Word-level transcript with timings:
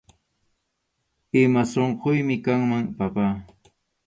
Ima 1.41 1.63
unquymi 1.83 2.35
kanman, 2.45 2.85
papá 2.97 3.25